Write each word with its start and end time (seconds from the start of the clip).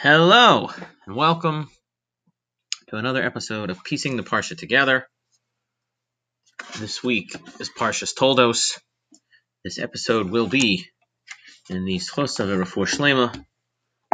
Hello, 0.00 0.70
and 1.06 1.16
welcome 1.16 1.68
to 2.86 2.98
another 2.98 3.20
episode 3.20 3.68
of 3.68 3.82
Piecing 3.82 4.16
the 4.16 4.22
Parsha 4.22 4.56
Together. 4.56 5.08
This 6.78 7.02
week 7.02 7.34
is 7.58 7.68
Parshas 7.68 8.14
Toldos. 8.14 8.78
This 9.64 9.80
episode 9.80 10.30
will 10.30 10.46
be 10.46 10.86
in 11.68 11.84
the 11.84 11.96
zchus 11.96 12.38
of 12.38 12.48
Refuah 12.48 12.86
Shlema 12.86 13.44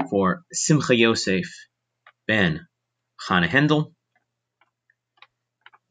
for 0.08 0.44
Simcha 0.50 0.96
Yosef 0.96 1.44
ben 2.26 2.66
Chana 3.28 3.46
Hendel. 3.46 3.92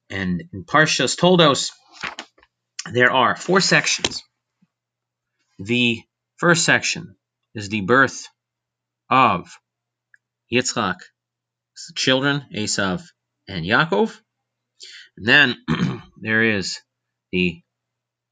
And 0.10 0.42
in 0.52 0.64
Parshas 0.66 1.16
Toldos, 1.16 1.70
there 2.92 3.12
are 3.12 3.36
four 3.36 3.62
sections. 3.62 4.24
The 5.60 6.02
first 6.38 6.66
section 6.66 7.16
is 7.54 7.70
the 7.70 7.82
birth 7.82 8.28
of 9.08 9.56
Yitzchak's 10.54 11.94
children, 11.96 12.46
Esav 12.56 13.04
and 13.48 13.66
Yaakov. 13.66 14.16
And 15.18 15.28
then 15.28 15.56
there 16.22 16.44
is 16.44 16.80
the 17.32 17.62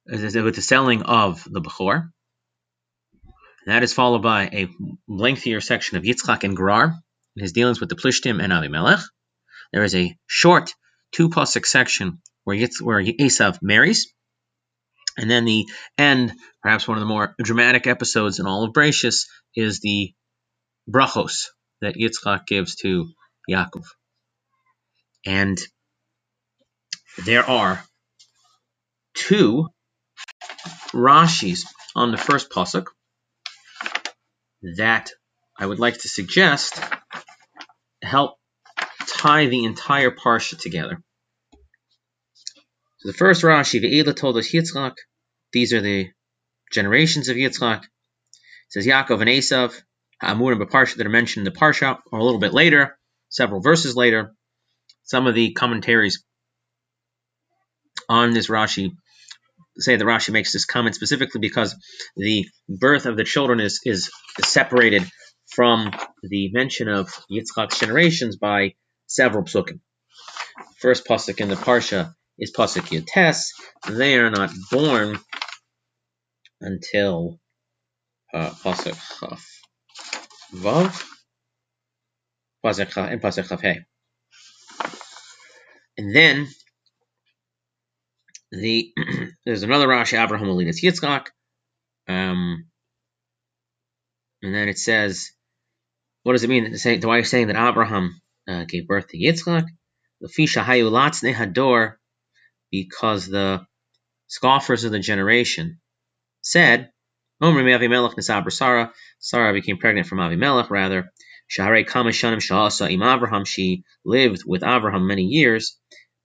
with 0.06 0.56
the 0.56 0.62
selling 0.62 1.04
of 1.04 1.44
the 1.50 1.62
Bechor. 1.62 2.12
That 3.66 3.84
is 3.84 3.94
followed 3.94 4.24
by 4.24 4.44
a 4.46 4.68
lengthier 5.08 5.62
section 5.62 5.98
of 5.98 6.04
Yitzchak 6.04 6.44
and 6.44 6.58
Gerar, 6.58 6.96
his 7.38 7.54
dealings 7.54 7.80
with 7.80 7.90
the 7.90 7.96
Plishtim 7.96 8.44
and 8.44 8.52
Avimelech. 8.52 9.04
There 9.72 9.84
is 9.84 9.96
a 9.96 10.18
short 10.28 10.74
two 11.12 11.30
pasuk 11.30 11.66
section 11.66 12.22
where 12.44 12.58
Yitz, 12.58 12.82
where 12.82 13.02
Esav 13.02 13.60
marries, 13.62 14.12
and 15.18 15.30
then 15.30 15.46
the 15.46 15.68
end, 15.98 16.34
perhaps 16.62 16.88
one 16.88 16.98
of 16.98 17.02
the 17.02 17.08
more 17.08 17.36
dramatic 17.42 17.88
episodes 17.88 18.40
in 18.40 18.48
all 18.48 18.64
of 18.64 18.74
Bereshis, 18.74 19.28
is 19.56 19.80
the 19.80 20.14
brachos 20.90 21.48
that 21.82 21.96
Yitzchak 21.96 22.46
gives 22.46 22.76
to 22.78 23.10
Yaakov. 23.50 23.86
And 25.26 25.60
there 27.26 27.48
are 27.48 27.84
two 29.14 29.68
Rashis 30.94 31.66
on 31.96 32.12
the 32.12 32.18
first 32.18 32.50
pasuk 32.50 32.86
that 34.78 35.12
I 35.58 35.66
would 35.66 35.80
like 35.80 35.98
to 36.00 36.10
suggest 36.10 36.80
help 38.02 38.38
tie 39.08 39.48
the 39.48 39.66
entire 39.66 40.12
parsha 40.12 40.58
together. 40.58 41.02
So 43.00 43.10
the 43.10 43.18
first 43.18 43.42
Rashi, 43.42 43.82
Ve'ela 43.82 44.14
toldos 44.14 44.52
Yitzchak, 44.52 44.96
these 45.52 45.74
are 45.74 45.82
the 45.82 46.10
generations 46.72 47.30
of 47.30 47.38
Yitzchak. 47.38 47.84
It 47.84 47.90
says 48.70 48.86
Yaakov 48.86 49.22
and 49.22 49.30
Esav, 49.30 49.74
Ha'amur 50.22 50.52
and 50.52 50.62
Parsha 50.70 50.98
that 50.98 51.08
are 51.08 51.10
mentioned 51.10 51.48
in 51.48 51.54
the 51.54 51.60
Parsha, 51.60 51.98
or 52.12 52.20
a 52.20 52.24
little 52.24 52.40
bit 52.40 52.54
later, 52.54 52.98
several 53.30 53.62
verses 53.62 53.96
later. 53.96 54.34
Some 55.04 55.28
of 55.28 55.34
the 55.34 55.54
commentaries 55.54 56.24
on 58.08 58.32
this 58.32 58.48
Rashi 58.48 58.92
say 59.78 59.96
that 59.96 60.06
Rashi 60.06 60.32
makes 60.32 60.54
this 60.54 60.66
comment 60.66 60.96
specifically 60.96 61.40
because 61.40 61.76
the 62.16 62.46
birth 62.70 63.06
of 63.06 63.18
the 63.18 63.24
children 63.24 63.60
is, 63.60 63.80
is, 63.84 64.12
separated 64.40 65.04
from 65.48 65.92
the 66.24 66.52
mention 66.54 66.88
of 66.88 67.10
Yitzchak's 67.32 67.80
generations 67.80 68.38
by 68.38 68.74
several 69.08 69.44
psukim. 69.44 69.80
First 70.80 71.06
pasuk 71.06 71.42
in 71.42 71.50
the 71.50 71.56
parsha 71.56 72.14
is 72.38 72.54
pasuk 72.56 72.88
Yotes. 72.90 73.48
They 73.90 74.18
are 74.18 74.30
not 74.30 74.52
born 74.72 75.20
until 76.62 77.40
uh, 78.34 78.52
pasuk 78.52 78.98
Chaf 79.20 79.61
Vav 80.54 81.04
pasuk 82.66 83.12
and 83.12 83.22
pasuk 83.22 83.62
Hey. 83.62 83.80
And 85.98 86.16
then 86.16 86.48
the 88.52 88.92
there's 89.46 89.64
another 89.64 89.88
Rashi 89.88 90.22
Abraham 90.22 90.48
Elidas 90.48 90.84
Yitzchak. 90.84 91.28
Um, 92.08 92.66
and 94.42 94.54
then 94.56 94.68
it 94.68 94.78
says, 94.78 95.32
what 96.24 96.34
does 96.34 96.44
it 96.44 96.50
mean? 96.50 96.76
Why 97.02 97.16
are 97.16 97.20
you 97.20 97.24
saying 97.24 97.48
that 97.48 97.70
Abraham 97.70 98.22
uh, 98.48 98.66
gave 98.66 98.88
birth 98.88 99.08
to 99.10 99.18
Yitzchak? 99.18 99.66
Because 102.72 103.28
the 103.28 103.66
scoffers 104.28 104.84
of 104.84 104.92
the 104.92 105.00
generation 105.00 105.80
said, 106.42 106.92
Sarah, 107.42 108.92
Sarah 109.20 109.54
became 109.54 109.78
pregnant 109.78 110.08
from 110.08 110.20
Avimelech, 110.20 110.70
rather. 110.70 111.12
Shaharei 111.52 111.86
Kamashanim 111.86 112.38
Shahasa 112.38 112.92
Im 112.92 113.04
Abraham, 113.04 113.46
she 113.46 113.84
lived 114.06 114.44
with 114.46 114.64
Abraham 114.64 115.08
many 115.08 115.24
years. 115.24 115.78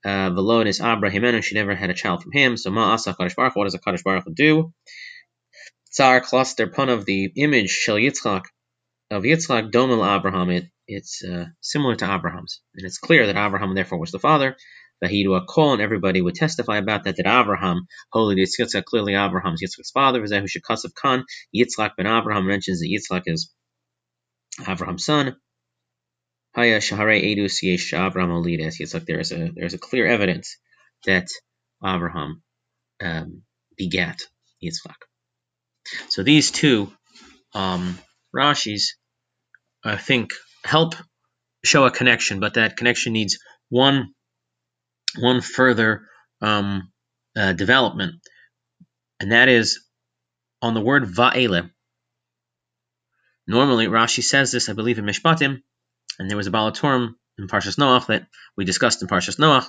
Uh, 0.05 0.31
Velonis 0.31 0.81
Abraham, 0.81 1.43
she 1.43 1.55
never 1.57 1.75
had 1.75 1.91
a 1.91 1.95
child 1.95 2.23
from 2.23 2.33
him. 2.33 2.57
So 2.57 2.71
Ma 2.71 2.93
Asa 2.93 3.15
Kadosh 3.15 3.35
Baruch, 3.35 3.57
what 3.57 3.65
does 3.65 3.75
a 3.75 3.81
Kadosh 3.81 4.05
Baruch 4.05 4.25
do? 4.35 4.73
Tsar 5.91 6.21
cluster 6.21 6.69
pun 6.69 6.91
of 6.91 7.07
the 7.07 7.33
image 7.37 7.71
Shel 7.71 7.97
Yitzchak 7.97 8.45
of 9.11 9.25
Yitzchak 9.25 9.73
Domel 9.73 10.17
Abraham. 10.17 10.51
It, 10.51 10.67
it's 10.87 11.25
uh, 11.25 11.47
similar 11.61 11.97
to 11.97 12.15
Abraham's, 12.15 12.61
and 12.75 12.87
it's 12.87 12.99
clear 12.99 13.27
that 13.27 13.37
Abraham 13.37 13.75
therefore 13.75 13.99
was 13.99 14.13
the 14.13 14.21
father. 14.21 14.57
Vahidu 15.05 15.41
Akol, 15.41 15.75
and 15.75 15.83
everybody 15.83 16.21
would 16.21 16.35
testify 16.35 16.79
about 16.79 17.05
that. 17.05 17.17
That 17.17 17.27
Abraham, 17.27 17.87
holy 18.13 18.37
Yitzchak, 18.37 18.85
clearly 18.85 19.15
Abraham's 19.15 19.63
Yitzchak's 19.63 19.91
father. 19.91 20.23
Vazehu 20.23 20.47
Shekasav 20.47 20.95
Khan, 20.95 21.25
Yitzchak 21.55 21.93
ben 21.97 22.07
Abraham 22.07 22.47
mentions 22.47 22.81
that 22.81 22.89
Yitzchak 22.89 23.23
is 23.27 23.53
Abraham's 24.67 25.05
son. 25.05 25.37
Haya 26.55 26.79
Shahare 26.79 27.23
Edus 27.23 27.63
Yesh 27.63 27.93
Abraham 27.95 28.31
Olides. 28.31 28.81
Yitzchak. 28.81 29.07
There 29.07 29.21
is 29.21 29.33
a 29.33 29.51
there 29.55 29.67
is 29.67 29.75
a 29.75 29.79
clear 29.79 30.07
evidence 30.07 30.57
that 31.05 31.29
Abraham 31.85 32.43
um, 33.03 33.43
begat 33.77 34.21
Yitzchak. 34.65 34.97
So 36.09 36.23
these 36.23 36.51
two 36.51 36.93
um, 37.55 37.99
Rashis 38.35 38.93
I 39.85 39.97
think, 39.97 40.33
help 40.65 40.95
show 41.65 41.87
a 41.87 41.91
connection, 41.93 42.41
but 42.41 42.55
that 42.55 42.77
connection 42.77 43.13
needs 43.13 43.39
one 43.69 44.15
one 45.19 45.41
further 45.41 46.07
um, 46.41 46.93
uh, 47.37 47.53
development, 47.53 48.17
and 49.21 49.33
that 49.33 49.49
is 49.49 49.81
on 50.63 50.75
the 50.75 50.81
word 50.81 51.05
va'ele. 51.05 51.71
Normally, 53.47 53.87
Rashi 53.87 54.23
says 54.23 54.51
this, 54.51 54.69
I 54.69 54.73
believe, 54.73 54.99
in 54.99 55.05
Mishpatim, 55.05 55.63
and 56.19 56.29
there 56.29 56.37
was 56.37 56.47
a 56.47 56.51
Baal 56.51 56.73
HaTurim 56.73 57.15
in 57.39 57.47
Parshas 57.47 57.79
Noach 57.79 58.07
that 58.07 58.27
we 58.57 58.65
discussed 58.65 59.03
in 59.03 59.09
Parshas 59.09 59.39
Noach. 59.39 59.67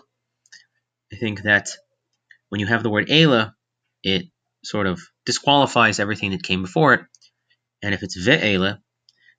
I 1.14 1.18
think 1.18 1.44
that 1.44 1.70
when 2.50 2.60
you 2.60 2.68
have 2.68 2.84
the 2.84 2.90
word 2.90 3.12
Ela, 3.12 3.56
it 4.04 4.28
sort 4.64 4.88
of 4.88 5.00
disqualifies 5.26 6.00
everything 6.00 6.32
that 6.32 6.44
came 6.44 6.62
before 6.62 6.94
it, 6.94 7.02
and 7.82 7.94
if 7.94 8.04
it's 8.04 8.18
ve'ela, 8.18 8.80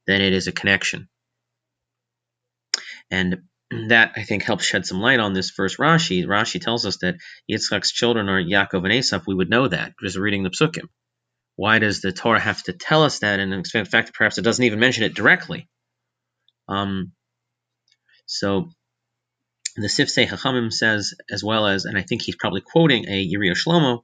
then 0.06 0.20
it 0.20 0.32
is 0.32 0.46
a 0.46 0.52
connection. 0.52 1.08
And 3.10 3.42
that 3.70 4.12
I 4.16 4.22
think 4.22 4.42
helps 4.42 4.64
shed 4.64 4.86
some 4.86 5.00
light 5.00 5.20
on 5.20 5.34
this 5.34 5.50
first 5.50 5.78
Rashi. 5.78 6.24
Rashi 6.24 6.60
tells 6.60 6.86
us 6.86 6.98
that 6.98 7.16
Yitzchak's 7.50 7.92
children 7.92 8.28
are 8.28 8.42
Yaakov 8.42 8.84
and 8.84 8.92
Esav. 8.92 9.24
We 9.26 9.34
would 9.34 9.50
know 9.50 9.68
that 9.68 9.92
just 10.02 10.16
reading 10.16 10.42
the 10.42 10.50
psukim. 10.50 10.88
Why 11.56 11.78
does 11.78 12.00
the 12.00 12.12
Torah 12.12 12.40
have 12.40 12.62
to 12.64 12.72
tell 12.72 13.02
us 13.02 13.18
that? 13.18 13.40
And 13.40 13.52
in 13.52 13.84
fact, 13.84 14.14
perhaps 14.14 14.38
it 14.38 14.42
doesn't 14.42 14.64
even 14.64 14.78
mention 14.78 15.04
it 15.04 15.14
directly. 15.14 15.68
Um, 16.68 17.12
so 18.26 18.70
the 19.76 19.88
Sifsei 19.88 20.26
Chachamim 20.26 20.72
says, 20.72 21.14
as 21.30 21.44
well 21.44 21.66
as, 21.66 21.84
and 21.84 21.98
I 21.98 22.02
think 22.02 22.22
he's 22.22 22.36
probably 22.36 22.60
quoting 22.60 23.06
a 23.08 23.26
Yerios 23.26 23.64
Shlomo, 23.66 24.02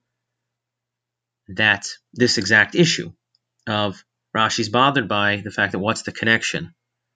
that 1.49 1.87
this 2.13 2.39
exact 2.39 2.75
issue 2.75 3.13
of 3.67 4.03
Rashi's 4.37 4.69
bothered 4.69 5.09
by 5.09 5.37
the 5.37 5.51
fact 5.51 5.73
that 5.73 5.79
what's 5.79 6.03
the 6.03 6.13
connection 6.13 6.75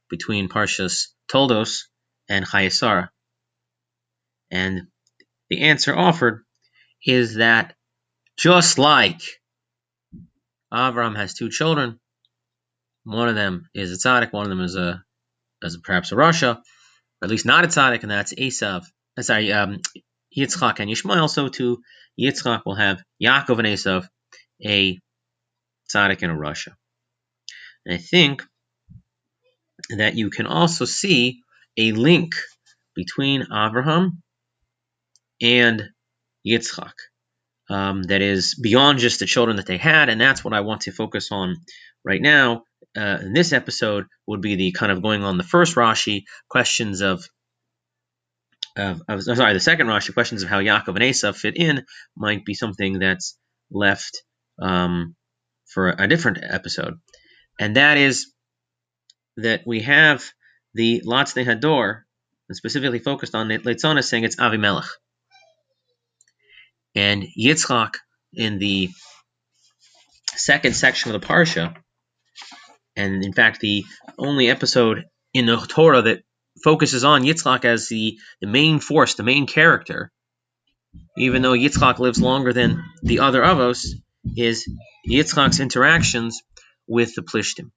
between 0.09 0.49
Parshas 0.49 1.09
Toldos 1.29 1.89
and 2.29 2.47
Chayei 2.47 2.73
Sarah? 2.73 3.11
And 4.51 4.89
the 5.51 5.63
answer 5.63 5.97
offered 5.97 6.43
is 7.05 7.37
that 7.37 7.75
just 8.37 8.79
like 8.79 9.21
Avram 10.73 11.17
has 11.17 11.35
two 11.35 11.51
children, 11.51 11.99
one 13.05 13.29
of 13.29 13.35
them 13.35 13.69
is 13.75 13.93
a 13.93 13.97
tzaddik, 13.97 14.33
one 14.33 14.45
of 14.45 14.51
them 14.51 14.61
is 14.61 14.77
a, 14.77 15.03
is 15.63 15.79
perhaps 15.83 16.13
a 16.13 16.15
Rasha, 16.15 16.57
or 16.57 16.63
at 17.25 17.31
least 17.31 17.47
not 17.47 17.65
a 17.65 17.69
tzaddik, 17.69 18.03
and 18.03 18.11
that's 18.11 18.35
Esav. 18.35 18.85
Uh, 19.17 19.23
sorry, 19.23 19.53
um, 19.53 19.79
Yitzchak 20.37 20.81
and 20.81 20.91
Yishmael. 20.91 21.29
So 21.29 21.49
to 21.49 21.81
Yitzchak 22.21 22.63
will 22.65 22.75
have 22.75 23.03
Yaakov 23.23 23.59
and 23.59 23.67
Esav, 23.67 24.09
a 24.65 24.99
tzaddik 25.91 26.23
and 26.23 26.33
a 26.33 26.35
Rasha. 26.35 26.75
And 27.87 27.95
I 27.95 27.99
think 27.99 28.43
that 29.97 30.17
you 30.17 30.31
can 30.31 30.47
also 30.47 30.85
see 30.85 31.43
a 31.79 31.93
link 31.93 32.33
between 32.95 33.43
Abraham 33.43 34.23
and 35.41 35.83
Yitzchak 36.47 36.93
um, 37.71 38.03
that 38.05 38.21
is 38.21 38.59
beyond 38.61 38.99
just 38.99 39.21
the 39.21 39.27
children 39.27 39.57
that 39.57 39.67
they 39.67 39.77
had, 39.77 40.09
and 40.09 40.21
that's 40.21 40.45
what 40.45 40.55
I 40.55 40.61
want 40.61 40.83
to 40.83 40.93
focus 40.93 41.29
on 41.31 41.57
right 42.05 42.21
now 42.21 42.63
uh, 42.97 43.19
in 43.23 43.33
this 43.33 43.53
episode 43.53 44.07
would 44.27 44.41
be 44.41 44.57
the 44.57 44.73
kind 44.73 44.91
of 44.91 45.03
going 45.03 45.23
on 45.23 45.39
the 45.39 45.45
first 45.45 45.77
Rashi 45.77 46.23
questions 46.49 47.01
of, 47.01 47.25
of, 48.77 49.03
of 49.09 49.23
sorry, 49.23 49.53
the 49.53 49.61
second 49.61 49.87
Rashi 49.87 50.15
questions 50.15 50.43
of 50.43 50.49
how 50.49 50.61
Yaakov 50.61 50.89
and 50.89 50.99
Esav 50.99 51.37
fit 51.37 51.57
in 51.57 51.85
might 52.17 52.45
be 52.45 52.55
something 52.55 52.99
that's 52.99 53.39
left 53.71 54.23
um, 54.61 55.15
for 55.67 55.95
a 55.97 56.09
different 56.09 56.39
episode, 56.43 56.95
and 57.61 57.77
that 57.77 57.99
is 57.99 58.33
that 59.37 59.63
we 59.67 59.83
have 59.83 60.25
the 60.75 61.03
Latzne 61.05 61.45
Hador, 61.45 62.03
and 62.49 62.57
specifically 62.57 62.99
focused 62.99 63.35
on 63.35 63.51
it, 63.51 63.65
Leitzana 63.65 64.03
saying 64.03 64.25
it's 64.25 64.37
Avimelech. 64.37 64.89
And 66.95 67.25
Yitzchak 67.39 67.95
in 68.33 68.59
the 68.59 68.91
second 70.35 70.75
section 70.75 71.15
of 71.15 71.21
the 71.21 71.27
Parsha, 71.27 71.77
and 72.97 73.25
in 73.25 73.33
fact 73.33 73.61
the 73.61 73.85
only 74.19 74.51
episode 74.51 75.05
in 75.35 75.47
the 75.47 75.57
Torah 75.57 76.03
that 76.03 76.23
focuses 76.65 77.05
on 77.05 77.23
Yitzchak 77.23 77.65
as 77.65 77.89
the, 77.89 78.19
the 78.41 78.47
main 78.47 78.81
force, 78.81 79.15
the 79.15 79.23
main 79.23 79.47
character, 79.47 80.11
even 81.17 81.43
though 81.43 81.53
Yitzchak 81.53 81.99
lives 81.99 82.21
longer 82.21 82.53
than 82.53 82.83
the 83.03 83.21
other 83.21 83.43
Avos, 83.43 83.87
is 84.37 84.69
Yitzchak's 85.09 85.61
interactions 85.61 86.43
with 86.87 87.15
the 87.15 87.23
Plishtim. 87.23 87.71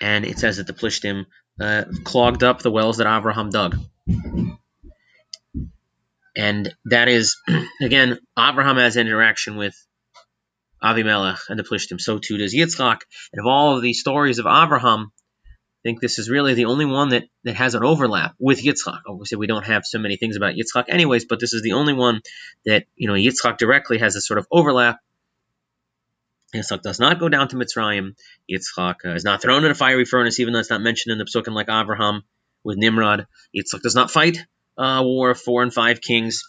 And 0.00 0.24
it 0.24 0.38
says 0.38 0.56
that 0.56 0.66
the 0.66 0.72
Plishtim 0.72 1.26
uh, 1.60 1.84
clogged 2.04 2.42
up 2.42 2.62
the 2.62 2.70
wells 2.70 2.98
that 2.98 3.06
Abraham 3.06 3.50
dug. 3.50 3.76
And 6.36 6.74
that 6.86 7.08
is, 7.08 7.36
again, 7.82 8.18
Abraham 8.38 8.76
has 8.76 8.96
an 8.96 9.06
interaction 9.06 9.56
with 9.56 9.74
Avimelech 10.82 11.40
and 11.48 11.58
the 11.58 11.64
Plishtim. 11.64 12.00
So 12.00 12.18
too 12.18 12.38
does 12.38 12.54
Yitzchak. 12.54 13.00
And 13.32 13.40
of 13.40 13.46
all 13.46 13.76
of 13.76 13.82
these 13.82 14.00
stories 14.00 14.38
of 14.38 14.46
Abraham, 14.46 15.12
I 15.80 15.82
think 15.82 16.00
this 16.00 16.18
is 16.18 16.28
really 16.28 16.54
the 16.54 16.66
only 16.66 16.84
one 16.84 17.10
that, 17.10 17.24
that 17.44 17.56
has 17.56 17.74
an 17.74 17.84
overlap 17.84 18.34
with 18.38 18.62
Yitzchak. 18.62 19.00
Obviously, 19.06 19.38
we 19.38 19.46
don't 19.46 19.66
have 19.66 19.82
so 19.84 19.98
many 19.98 20.16
things 20.16 20.36
about 20.36 20.54
Yitzchak 20.54 20.84
anyways, 20.88 21.24
but 21.24 21.40
this 21.40 21.52
is 21.52 21.62
the 21.62 21.72
only 21.72 21.94
one 21.94 22.20
that, 22.66 22.84
you 22.96 23.08
know, 23.08 23.14
Yitzchak 23.14 23.56
directly 23.56 23.98
has 23.98 24.14
a 24.16 24.20
sort 24.20 24.38
of 24.38 24.46
overlap. 24.50 24.98
Yitzchak 26.54 26.82
does 26.82 26.98
not 26.98 27.20
go 27.20 27.28
down 27.28 27.48
to 27.48 27.56
Mitzrayim. 27.56 28.16
Yitzchak 28.50 28.96
uh, 29.04 29.14
is 29.14 29.24
not 29.24 29.40
thrown 29.40 29.64
in 29.64 29.70
a 29.70 29.74
fiery 29.74 30.04
furnace, 30.04 30.40
even 30.40 30.52
though 30.52 30.58
it's 30.58 30.70
not 30.70 30.80
mentioned 30.80 31.12
in 31.12 31.18
the 31.18 31.24
Psukim 31.24 31.54
like 31.54 31.68
Abraham 31.68 32.22
with 32.64 32.76
Nimrod. 32.76 33.26
Yitzchak 33.56 33.82
does 33.82 33.94
not 33.94 34.10
fight 34.10 34.38
uh, 34.76 35.02
war 35.04 35.30
of 35.30 35.40
four 35.40 35.62
and 35.62 35.72
five 35.72 36.00
kings. 36.00 36.42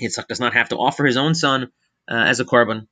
Yitzchak 0.00 0.26
does 0.26 0.40
not 0.40 0.54
have 0.54 0.70
to 0.70 0.76
offer 0.76 1.04
his 1.04 1.16
own 1.16 1.34
son 1.34 1.70
uh, 2.10 2.14
as 2.14 2.40
a 2.40 2.44
korban. 2.44 2.86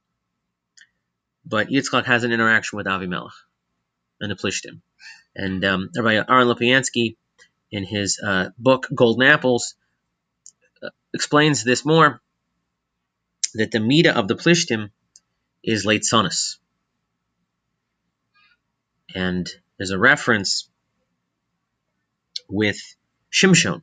But 1.45 1.69
Yitzchak 1.69 2.05
has 2.05 2.23
an 2.23 2.33
interaction 2.33 2.77
with 2.77 2.87
Avimelech 2.87 3.33
and 4.21 4.31
the 4.31 4.37
Plishtim. 4.37 4.81
And 5.35 5.65
um, 5.65 5.91
Rabbi 5.97 6.15
Aaron 6.15 6.49
Lopiansky, 6.49 7.17
in 7.73 7.85
his 7.85 8.21
uh, 8.23 8.51
book 8.59 8.87
Golden 8.95 9.27
Apples, 9.27 9.75
uh, 10.83 10.91
explains 11.13 11.65
this 11.65 11.85
more 11.85 12.21
that 13.55 13.73
the 13.73 13.81
Mida 13.81 14.17
of 14.17 14.29
the 14.29 14.37
Plishtim 14.37 14.91
is 15.63 15.87
Leitzonus. 15.87 16.59
And 19.15 19.49
there's 19.79 19.91
a 19.91 19.99
reference 19.99 20.69
with 22.49 22.79
Shimshon 23.33 23.83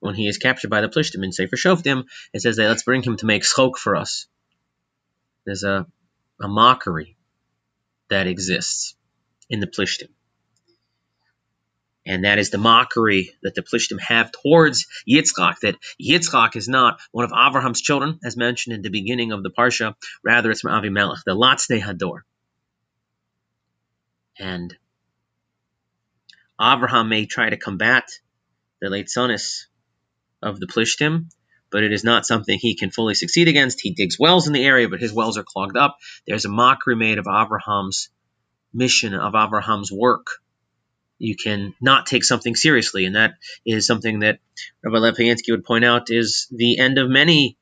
when 0.00 0.14
he 0.14 0.28
is 0.28 0.38
captured 0.38 0.70
by 0.70 0.80
the 0.80 0.88
Plishtim 0.88 1.24
in 1.24 1.32
Sefer 1.32 1.56
Shoftim. 1.56 2.04
It 2.32 2.42
says 2.42 2.56
that 2.56 2.68
let's 2.68 2.82
bring 2.82 3.02
him 3.02 3.16
to 3.16 3.26
make 3.26 3.42
schok 3.42 3.76
for 3.76 3.96
us. 3.96 4.26
There's 5.44 5.64
a, 5.64 5.86
a 6.40 6.48
mockery 6.48 7.16
that 8.08 8.26
exists 8.26 8.94
in 9.48 9.60
the 9.60 9.66
Plishtim. 9.66 10.10
And 12.08 12.24
that 12.24 12.38
is 12.38 12.48
the 12.48 12.56
mockery 12.56 13.36
that 13.42 13.54
the 13.54 13.62
Plishtim 13.62 14.00
have 14.00 14.32
towards 14.32 14.86
Yitzchak, 15.06 15.60
that 15.60 15.76
Yitzchak 16.02 16.56
is 16.56 16.66
not 16.66 17.00
one 17.12 17.26
of 17.26 17.32
Abraham's 17.32 17.82
children, 17.82 18.18
as 18.24 18.34
mentioned 18.34 18.74
in 18.74 18.80
the 18.80 18.88
beginning 18.88 19.30
of 19.30 19.42
the 19.42 19.50
Parsha. 19.50 19.94
Rather, 20.24 20.50
it's 20.50 20.62
from 20.62 20.72
Avimelech, 20.72 21.22
the 21.26 21.36
Latzne 21.36 21.82
Hador. 21.82 22.20
And 24.38 24.74
Abraham 26.58 27.10
may 27.10 27.26
try 27.26 27.50
to 27.50 27.58
combat 27.58 28.08
the 28.80 28.88
Leitzonis 28.88 29.66
of 30.40 30.58
the 30.58 30.66
Plishtim, 30.66 31.26
but 31.70 31.84
it 31.84 31.92
is 31.92 32.04
not 32.04 32.24
something 32.24 32.58
he 32.58 32.74
can 32.74 32.90
fully 32.90 33.14
succeed 33.14 33.48
against. 33.48 33.82
He 33.82 33.92
digs 33.92 34.18
wells 34.18 34.46
in 34.46 34.54
the 34.54 34.64
area, 34.64 34.88
but 34.88 35.00
his 35.00 35.12
wells 35.12 35.36
are 35.36 35.44
clogged 35.44 35.76
up. 35.76 35.98
There's 36.26 36.46
a 36.46 36.48
mockery 36.48 36.96
made 36.96 37.18
of 37.18 37.26
Abraham's 37.28 38.08
mission, 38.72 39.12
of 39.12 39.34
Abraham's 39.34 39.92
work. 39.92 40.28
You 41.18 41.36
can 41.36 41.74
not 41.80 42.06
take 42.06 42.24
something 42.24 42.54
seriously, 42.54 43.04
and 43.04 43.16
that 43.16 43.34
is 43.66 43.86
something 43.86 44.20
that 44.20 44.38
Rabbi 44.82 44.98
Lopiansky 44.98 45.50
would 45.50 45.64
point 45.64 45.84
out 45.84 46.10
is 46.10 46.46
the 46.50 46.78
end 46.78 46.98
of 46.98 47.08
many 47.08 47.56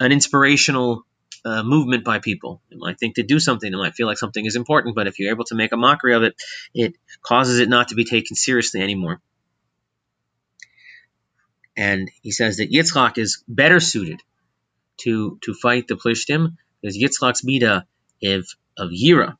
an 0.00 0.12
inspirational 0.12 1.06
uh, 1.44 1.62
movement 1.62 2.04
by 2.04 2.18
people. 2.18 2.60
They 2.70 2.76
might 2.76 2.98
think 2.98 3.14
to 3.14 3.22
do 3.22 3.38
something, 3.38 3.70
they 3.70 3.78
might 3.78 3.94
feel 3.94 4.06
like 4.06 4.18
something 4.18 4.44
is 4.44 4.56
important, 4.56 4.96
but 4.96 5.06
if 5.06 5.18
you're 5.18 5.30
able 5.30 5.44
to 5.44 5.54
make 5.54 5.72
a 5.72 5.76
mockery 5.76 6.14
of 6.14 6.22
it, 6.22 6.34
it 6.74 6.94
causes 7.22 7.60
it 7.60 7.68
not 7.68 7.88
to 7.88 7.94
be 7.94 8.04
taken 8.04 8.36
seriously 8.36 8.82
anymore. 8.82 9.20
And 11.76 12.10
he 12.22 12.32
says 12.32 12.56
that 12.56 12.72
Yitzchak 12.72 13.18
is 13.18 13.44
better 13.46 13.80
suited 13.80 14.22
to 14.98 15.38
to 15.42 15.54
fight 15.54 15.86
the 15.88 15.96
Plishtim 15.96 16.56
because 16.80 16.96
Yitzchak's 16.96 17.44
mida 17.44 17.86
of, 18.24 18.46
of 18.78 18.90
Yira, 18.90 19.36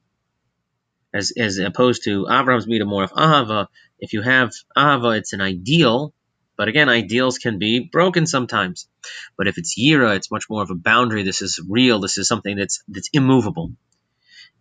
as, 1.17 1.33
as 1.37 1.59
opposed 1.59 2.05
to 2.05 2.27
ah, 2.29 2.43
mida 2.67 2.85
more 2.85 3.05
of 3.05 3.13
Ahava. 3.13 3.69
If 3.99 4.13
you 4.13 4.23
have 4.23 4.53
Ahava, 4.77 5.17
it's 5.17 5.33
an 5.33 5.41
ideal, 5.41 6.13
but 6.57 6.69
again, 6.69 6.89
ideals 6.89 7.39
can 7.39 7.59
be 7.59 7.81
broken 7.81 8.27
sometimes. 8.27 8.89
But 9.37 9.49
if 9.49 9.59
it's 9.59 9.79
Yira, 9.79 10.17
it's 10.17 10.31
much 10.31 10.49
more 10.51 10.63
of 10.63 10.71
a 10.71 10.75
boundary. 10.75 11.23
This 11.23 11.43
is 11.43 11.61
real. 11.69 12.01
This 12.01 12.19
is 12.19 12.29
something 12.29 12.57
that's 12.57 12.83
that's 12.89 13.11
immovable, 13.13 13.73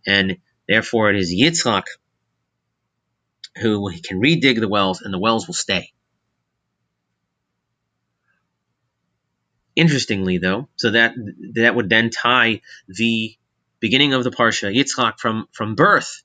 and 0.06 0.38
therefore 0.68 1.10
it 1.10 1.16
is 1.16 1.34
Yitzchak 1.34 1.84
who 3.58 3.90
can 4.02 4.20
redig 4.20 4.60
the 4.60 4.68
wells, 4.68 5.00
and 5.00 5.12
the 5.12 5.18
wells 5.18 5.46
will 5.46 5.54
stay. 5.54 5.92
Interestingly, 9.74 10.38
though, 10.38 10.68
so 10.76 10.90
that 10.90 11.14
that 11.54 11.74
would 11.74 11.88
then 11.88 12.10
tie 12.10 12.60
the 12.88 13.34
beginning 13.80 14.14
of 14.14 14.24
the 14.24 14.30
parsha 14.30 14.74
Yitzchak 14.74 15.18
from 15.18 15.48
from 15.52 15.74
birth 15.74 16.22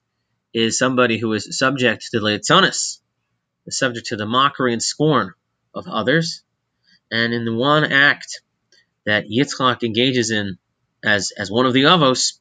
is 0.53 0.77
somebody 0.77 1.18
who 1.18 1.33
is 1.33 1.57
subject 1.57 2.09
to 2.12 2.19
the 2.19 2.25
Leitzonis, 2.25 3.00
is 3.65 3.77
subject 3.77 4.08
to 4.08 4.15
the 4.15 4.25
mockery 4.25 4.74
and 4.74 4.84
scorn 4.84 5.34
of 5.74 5.88
others, 5.88 6.43
and 7.12 7.34
in 7.34 7.46
the 7.46 7.53
one 7.53 7.84
act 7.86 8.41
that 9.05 9.25
Yitzchak 9.25 9.84
engages 9.84 10.31
in 10.31 10.58
as 11.03 11.31
as 11.38 11.50
one 11.50 11.65
of 11.65 11.74
the 11.74 11.84
avos, 11.84 12.34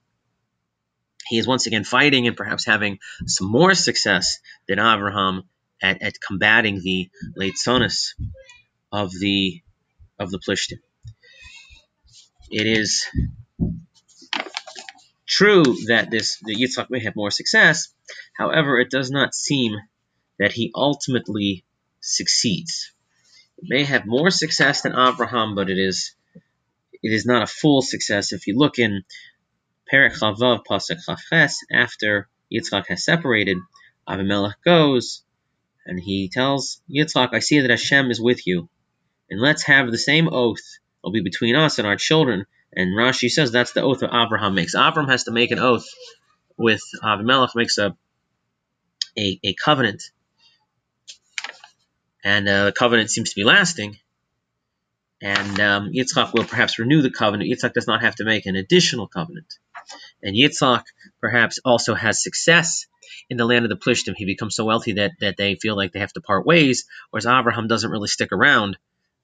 he 1.28 1.38
is 1.38 1.46
once 1.46 1.66
again 1.66 1.84
fighting 1.84 2.26
and 2.26 2.36
perhaps 2.36 2.66
having 2.66 2.98
some 3.26 3.50
more 3.50 3.74
success 3.74 4.38
than 4.68 4.78
Abraham 4.78 5.44
at, 5.82 6.02
at 6.02 6.14
combating 6.20 6.80
the 6.82 7.10
Leitzonis 7.38 8.14
of 8.92 9.12
the 9.12 9.62
of 10.18 10.30
the 10.30 10.38
Plishtim 10.38 10.78
it 12.50 12.66
is 12.66 13.06
true 15.26 15.62
that 15.86 16.10
this 16.10 16.38
the 16.42 16.54
Yitzchak 16.54 16.90
may 16.90 17.00
have 17.00 17.14
more 17.14 17.30
success. 17.30 17.88
However, 18.40 18.80
it 18.80 18.90
does 18.90 19.10
not 19.10 19.34
seem 19.34 19.76
that 20.38 20.52
he 20.52 20.72
ultimately 20.74 21.62
succeeds. 22.00 22.90
It 23.58 23.66
may 23.68 23.84
have 23.84 24.06
more 24.06 24.30
success 24.30 24.80
than 24.80 24.98
Abraham, 24.98 25.54
but 25.54 25.68
it 25.68 25.78
is 25.78 26.14
it 27.02 27.12
is 27.12 27.26
not 27.26 27.42
a 27.42 27.46
full 27.46 27.82
success. 27.82 28.32
If 28.32 28.46
you 28.46 28.56
look 28.56 28.78
in 28.78 29.04
Perek 29.92 30.18
Chavav 30.18 30.64
Pasuk 30.64 31.00
Chafes, 31.06 31.56
after 31.70 32.30
Yitzchak 32.50 32.86
has 32.88 33.04
separated, 33.04 33.58
Avimelech 34.08 34.54
goes 34.64 35.22
and 35.84 36.00
he 36.00 36.30
tells 36.32 36.80
Yitzchak, 36.90 37.34
"I 37.34 37.40
see 37.40 37.60
that 37.60 37.68
Hashem 37.68 38.10
is 38.10 38.22
with 38.22 38.46
you, 38.46 38.70
and 39.28 39.38
let's 39.38 39.64
have 39.64 39.90
the 39.90 39.98
same 39.98 40.28
oath 40.32 40.64
It'll 41.02 41.12
be 41.12 41.20
between 41.22 41.56
us 41.56 41.78
and 41.78 41.86
our 41.86 41.96
children. 41.96 42.46
And 42.74 42.96
Rashi 42.96 43.28
says 43.28 43.52
that's 43.52 43.72
the 43.72 43.82
oath 43.82 44.00
that 44.00 44.14
Abraham 44.14 44.54
makes. 44.54 44.74
Abraham 44.74 45.10
has 45.10 45.24
to 45.24 45.30
make 45.30 45.50
an 45.50 45.58
oath 45.58 45.86
with 46.56 46.82
Avimelech, 47.02 47.54
makes 47.54 47.76
a 47.76 47.96
a, 49.18 49.38
a 49.44 49.54
covenant, 49.54 50.02
and 52.24 52.48
uh, 52.48 52.66
the 52.66 52.72
covenant 52.72 53.10
seems 53.10 53.30
to 53.30 53.36
be 53.36 53.44
lasting. 53.44 53.98
And 55.22 55.60
um, 55.60 55.92
Yitzchak 55.92 56.32
will 56.32 56.44
perhaps 56.44 56.78
renew 56.78 57.02
the 57.02 57.10
covenant. 57.10 57.50
Yitzchak 57.50 57.74
does 57.74 57.86
not 57.86 58.00
have 58.00 58.16
to 58.16 58.24
make 58.24 58.46
an 58.46 58.56
additional 58.56 59.06
covenant. 59.06 59.52
And 60.22 60.34
Yitzchak 60.34 60.84
perhaps 61.20 61.58
also 61.62 61.94
has 61.94 62.22
success 62.22 62.86
in 63.28 63.36
the 63.36 63.44
land 63.44 63.66
of 63.66 63.68
the 63.68 63.76
Plishtim. 63.76 64.14
He 64.16 64.24
becomes 64.24 64.56
so 64.56 64.64
wealthy 64.64 64.94
that, 64.94 65.12
that 65.20 65.36
they 65.36 65.56
feel 65.56 65.76
like 65.76 65.92
they 65.92 66.00
have 66.00 66.12
to 66.14 66.22
part 66.22 66.46
ways, 66.46 66.86
whereas 67.10 67.26
Abraham 67.26 67.68
doesn't 67.68 67.90
really 67.90 68.08
stick 68.08 68.32
around. 68.32 68.78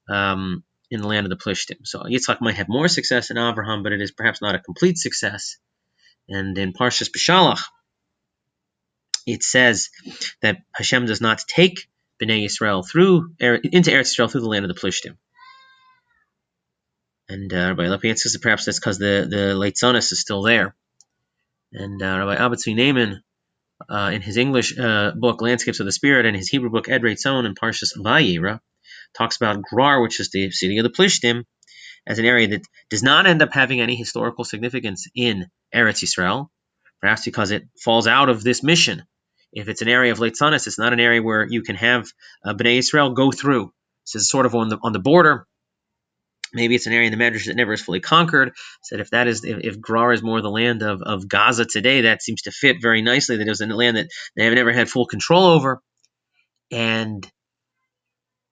Um, 0.07 0.63
in 0.89 1.01
the 1.01 1.07
land 1.07 1.25
of 1.25 1.29
the 1.29 1.35
Plishtim. 1.35 1.85
So 1.85 2.03
Yitzchak 2.03 2.41
might 2.41 2.55
have 2.55 2.69
more 2.69 2.87
success 2.87 3.27
than 3.27 3.37
Abraham, 3.37 3.83
but 3.83 3.91
it 3.91 4.01
is 4.01 4.11
perhaps 4.11 4.41
not 4.41 4.55
a 4.55 4.59
complete 4.59 4.97
success. 4.97 5.57
And 6.29 6.57
in 6.57 6.73
Parshas 6.73 7.09
Beshalach, 7.09 7.61
it 9.27 9.43
says 9.43 9.89
that 10.41 10.57
Hashem 10.73 11.05
does 11.05 11.21
not 11.21 11.39
take 11.47 11.87
Bnei 12.21 12.45
Israel 12.45 12.81
through 12.81 13.33
into 13.39 13.91
Eretz 13.91 14.11
Israel 14.11 14.29
through 14.29 14.41
the 14.41 14.47
land 14.47 14.65
of 14.65 14.73
the 14.73 14.79
Plishtim. 14.79 15.17
And 17.29 17.53
uh, 17.53 17.75
Rabbi 17.75 17.83
Lopiansky 17.83 18.19
says 18.19 18.37
perhaps 18.41 18.65
that's 18.65 18.79
because 18.79 18.97
the 18.97 19.27
the 19.29 19.53
Leitzonis 19.53 20.11
is 20.11 20.21
still 20.21 20.41
there. 20.41 20.75
And 21.73 22.01
uh, 22.01 22.17
Rabbi 22.19 22.35
Abba 22.35 22.55
Tzvi 22.55 22.73
Neiman, 22.75 23.19
uh, 23.89 24.11
in 24.13 24.21
his 24.21 24.37
English 24.37 24.77
uh, 24.79 25.11
book 25.11 25.41
Landscapes 25.41 25.81
of 25.81 25.85
the 25.85 25.91
Spirit 25.91 26.25
and 26.25 26.35
his 26.35 26.47
Hebrew 26.47 26.69
book 26.69 26.85
Edrei 26.87 27.15
Tzon 27.15 27.45
and 27.45 27.59
Parshas 27.59 27.91
Vayera, 27.97 28.61
talks 29.17 29.35
about 29.35 29.61
Grar, 29.61 30.01
which 30.01 30.21
is 30.21 30.31
the 30.31 30.51
city 30.51 30.77
of 30.77 30.83
the 30.83 30.89
Plishtim, 30.89 31.43
as 32.07 32.17
an 32.19 32.25
area 32.25 32.47
that 32.47 32.61
does 32.89 33.03
not 33.03 33.27
end 33.27 33.41
up 33.41 33.51
having 33.51 33.81
any 33.81 33.95
historical 33.95 34.45
significance 34.45 35.07
in 35.13 35.47
Eretz 35.75 36.01
Yisrael, 36.01 36.47
perhaps 37.01 37.25
because 37.25 37.51
it 37.51 37.67
falls 37.83 38.07
out 38.07 38.29
of 38.29 38.43
this 38.43 38.63
mission. 38.63 39.03
If 39.53 39.69
it's 39.69 39.81
an 39.81 39.87
area 39.87 40.11
of 40.11 40.19
Leitzanis, 40.19 40.67
it's 40.67 40.79
not 40.79 40.93
an 40.93 40.99
area 40.99 41.21
where 41.21 41.45
you 41.47 41.61
can 41.61 41.75
have 41.75 42.07
uh, 42.43 42.53
Bnei 42.53 42.77
Israel 42.77 43.11
go 43.11 43.31
through. 43.31 43.71
This 44.05 44.23
is 44.23 44.29
sort 44.29 44.45
of 44.45 44.55
on 44.55 44.69
the 44.69 44.77
on 44.81 44.93
the 44.93 44.99
border. 44.99 45.45
Maybe 46.53 46.75
it's 46.75 46.87
an 46.87 46.93
area 46.93 47.09
in 47.09 47.17
the 47.17 47.23
Medrash 47.23 47.47
that 47.47 47.55
never 47.55 47.73
is 47.73 47.81
fully 47.81 47.99
conquered. 47.99 48.53
Said 48.83 48.99
if 48.99 49.09
that 49.09 49.27
is 49.27 49.43
if, 49.43 49.59
if 49.63 49.81
Gerar 49.81 50.13
is 50.13 50.23
more 50.23 50.41
the 50.41 50.49
land 50.49 50.81
of, 50.81 51.01
of 51.01 51.27
Gaza 51.27 51.65
today, 51.65 52.01
that 52.01 52.21
seems 52.21 52.43
to 52.43 52.51
fit 52.51 52.77
very 52.81 53.01
nicely. 53.01 53.37
That 53.37 53.47
it 53.47 53.49
was 53.49 53.61
a 53.61 53.67
land 53.67 53.97
that 53.97 54.09
they 54.35 54.45
have 54.45 54.53
never 54.53 54.71
had 54.71 54.89
full 54.89 55.05
control 55.05 55.45
over. 55.45 55.81
And 56.71 57.29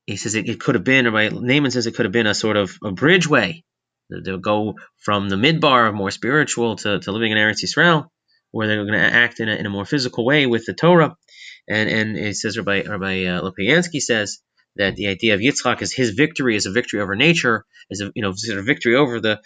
he 0.05 0.17
says 0.17 0.35
it, 0.35 0.47
it 0.47 0.59
could 0.59 0.75
have 0.75 0.83
been, 0.83 1.07
or 1.07 1.11
Neiman 1.11 1.71
says 1.71 1.87
it 1.87 1.95
could 1.95 2.05
have 2.05 2.11
been 2.11 2.27
a 2.27 2.35
sort 2.35 2.57
of 2.57 2.77
a 2.83 2.91
bridgeway 2.91 3.63
They'll 4.09 4.37
go 4.37 4.75
from 4.97 5.29
the 5.29 5.35
midbar 5.35 5.87
of 5.87 5.95
more 5.95 6.11
spiritual 6.11 6.75
to, 6.77 6.99
to 6.99 7.11
living 7.11 7.31
in 7.31 7.37
Eretz 7.37 7.63
Yisrael, 7.63 8.07
where 8.55 8.67
they're 8.67 8.85
going 8.85 8.97
to 8.97 9.13
act 9.13 9.41
in 9.41 9.49
a, 9.49 9.55
in 9.55 9.65
a 9.65 9.69
more 9.69 9.83
physical 9.83 10.25
way 10.25 10.45
with 10.45 10.65
the 10.65 10.73
Torah. 10.73 11.17
And 11.67 11.89
and 11.89 12.17
it 12.17 12.37
says 12.37 12.57
Rabbi 12.57 12.83
Rabbi 12.83 13.25
uh, 13.25 13.41
Lopiansky 13.41 13.99
says 13.99 14.39
that 14.77 14.95
the 14.95 15.07
idea 15.07 15.33
of 15.33 15.41
Yitzchak 15.41 15.81
is 15.81 15.91
his 15.91 16.11
victory 16.11 16.55
is 16.55 16.65
a 16.65 16.71
victory 16.71 17.01
over 17.01 17.15
nature, 17.15 17.65
is 17.89 17.99
a 17.99 18.11
you 18.15 18.21
know 18.21 18.31
sort 18.33 18.59
of 18.59 18.65
victory 18.65 18.95
over 18.95 19.19
the 19.19 19.41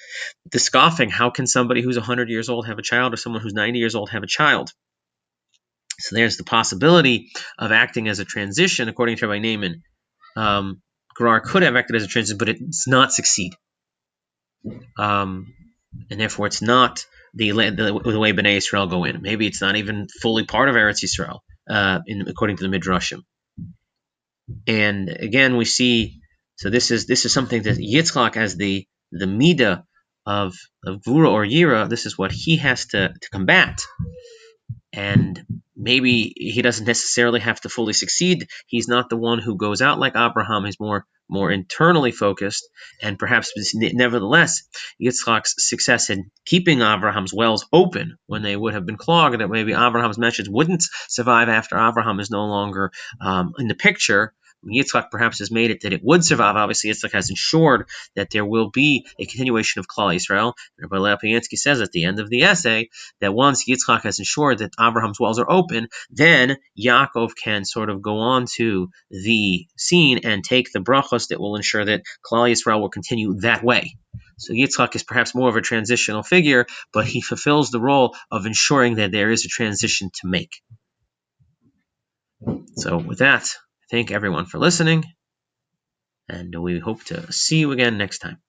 the 0.51 0.59
scoffing. 0.59 1.09
How 1.09 1.31
can 1.31 1.47
somebody 1.47 1.81
who's 1.81 1.97
100 1.97 2.29
years 2.29 2.49
old 2.49 2.67
have 2.67 2.77
a 2.77 2.83
child, 2.83 3.13
or 3.13 3.17
someone 3.17 3.41
who's 3.41 3.53
90 3.53 3.79
years 3.79 3.95
old 3.95 4.11
have 4.11 4.21
a 4.21 4.27
child? 4.27 4.69
So 5.99 6.15
there's 6.15 6.37
the 6.37 6.43
possibility 6.43 7.31
of 7.57 7.71
acting 7.71 8.09
as 8.09 8.19
a 8.19 8.25
transition, 8.25 8.89
according 8.89 9.17
to 9.17 9.27
Rabbi 9.27 9.43
Neiman. 9.43 9.81
Um, 10.35 10.81
Gerar 11.17 11.41
could 11.41 11.63
have 11.63 11.75
acted 11.75 11.95
as 11.95 12.03
a 12.03 12.07
transition, 12.07 12.37
but 12.37 12.49
it 12.49 12.59
does 12.59 12.85
not 12.87 13.11
succeed 13.11 13.53
um, 14.97 15.53
and 16.09 16.19
therefore 16.19 16.47
it's 16.47 16.61
not 16.61 17.05
the, 17.33 17.51
the, 17.51 18.01
the 18.12 18.19
way 18.19 18.33
Bnei 18.33 18.57
Israel 18.57 18.88
go 18.88 19.03
in. 19.03 19.21
Maybe 19.21 19.48
it's 19.48 19.62
not 19.62 19.75
even 19.75 20.07
fully 20.21 20.45
part 20.45 20.69
of 20.69 20.75
Eretz 20.75 21.03
Yisrael, 21.03 21.39
uh, 21.69 22.00
in, 22.05 22.27
according 22.27 22.57
to 22.57 22.67
the 22.67 22.77
Midrashim. 22.77 23.21
And 24.67 25.09
again, 25.09 25.57
we 25.57 25.65
see 25.65 26.21
so 26.59 26.69
this 26.69 26.91
is 26.91 27.07
this 27.07 27.24
is 27.24 27.31
something 27.33 27.63
that 27.63 27.77
Yitzchak 27.77 28.36
as 28.36 28.57
the 28.57 28.86
the 29.12 29.25
midah 29.25 29.83
of 30.25 30.55
of 30.86 31.01
Gvura 31.01 31.31
or 31.31 31.45
Yira. 31.45 31.88
This 31.88 32.05
is 32.05 32.17
what 32.17 32.33
he 32.33 32.57
has 32.57 32.86
to 32.88 33.09
to 33.09 33.29
combat. 33.31 33.79
And 34.93 35.46
maybe 35.75 36.34
he 36.36 36.62
doesn't 36.62 36.86
necessarily 36.86 37.39
have 37.39 37.62
to 37.62 37.69
fully 37.69 37.93
succeed. 37.93 38.48
He's 38.67 38.88
not 38.88 39.10
the 39.10 39.17
one 39.17 39.39
who 39.39 39.55
goes 39.55 39.81
out 39.81 40.00
like 40.00 40.15
Abraham. 40.15 40.65
He's 40.65 40.79
more 40.79 41.05
more 41.29 41.51
internally 41.51 42.12
focused, 42.12 42.67
and 43.03 43.19
perhaps 43.19 43.53
nevertheless, 43.75 44.63
Yitzchak's 45.00 45.53
success 45.60 46.10
in 46.10 46.31
keeping 46.43 46.81
Abraham's 46.81 47.34
wells 47.34 47.67
open 47.72 48.17
when 48.25 48.41
they 48.41 48.55
would 48.55 48.74
have 48.74 48.86
been 48.86 48.98
clogged, 48.98 49.39
that 49.39 49.48
maybe 49.48 49.74
Abraham's 49.74 50.17
message 50.17 50.50
wouldn't 50.50 50.84
survive 51.08 51.48
after 51.48 51.77
Abraham 51.77 52.19
is 52.19 52.31
no 52.31 52.46
longer 52.46 52.91
um, 53.22 53.53
in 53.60 53.67
the 53.67 53.75
picture, 53.75 54.34
Yitzchak 54.65 55.09
perhaps 55.11 55.39
has 55.39 55.51
made 55.51 55.71
it 55.71 55.81
that 55.81 55.93
it 55.93 56.03
would 56.03 56.23
survive. 56.23 56.55
Obviously, 56.55 56.89
Yitzchak 56.89 57.13
has 57.13 57.29
ensured 57.29 57.87
that 58.15 58.29
there 58.31 58.45
will 58.45 58.69
be 58.69 59.05
a 59.17 59.25
continuation 59.25 59.79
of 59.79 59.87
Klal 59.87 60.15
Yisrael. 60.15 60.53
Rabbi 60.79 60.97
Lopiansky 60.97 61.57
says 61.57 61.81
at 61.81 61.91
the 61.91 62.05
end 62.05 62.19
of 62.19 62.29
the 62.29 62.43
essay 62.43 62.89
that 63.21 63.33
once 63.33 63.65
Yitzchak 63.65 64.03
has 64.03 64.19
ensured 64.19 64.59
that 64.59 64.73
Abraham's 64.79 65.19
wells 65.19 65.39
are 65.39 65.49
open, 65.49 65.87
then 66.09 66.57
Yaakov 66.77 67.31
can 67.35 67.65
sort 67.65 67.89
of 67.89 68.01
go 68.01 68.19
on 68.19 68.45
to 68.55 68.89
the 69.09 69.65
scene 69.77 70.19
and 70.23 70.43
take 70.43 70.71
the 70.71 70.79
brachos 70.79 71.29
that 71.29 71.39
will 71.39 71.55
ensure 71.55 71.85
that 71.85 72.03
Klal 72.25 72.51
Yisrael 72.51 72.81
will 72.81 72.89
continue 72.89 73.35
that 73.41 73.63
way. 73.63 73.95
So 74.37 74.53
Yitzchak 74.53 74.95
is 74.95 75.03
perhaps 75.03 75.35
more 75.35 75.49
of 75.49 75.55
a 75.55 75.61
transitional 75.61 76.23
figure, 76.23 76.65
but 76.93 77.05
he 77.05 77.21
fulfills 77.21 77.71
the 77.71 77.81
role 77.81 78.15
of 78.31 78.45
ensuring 78.45 78.95
that 78.95 79.11
there 79.11 79.31
is 79.31 79.45
a 79.45 79.49
transition 79.49 80.09
to 80.21 80.27
make. 80.27 80.61
So 82.75 82.97
with 82.97 83.19
that, 83.19 83.49
thank 83.91 84.12
everyone 84.12 84.46
for 84.46 84.58
listening, 84.60 85.03
and 86.29 86.55
we 86.62 86.79
hope 86.79 87.03
to 87.05 87.31
see 87.34 87.58
you 87.60 87.72
again 87.74 87.98
next 87.98 88.19
time. 88.19 88.41